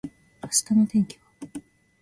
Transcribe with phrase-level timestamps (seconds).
[0.41, 1.61] 明日の天気は？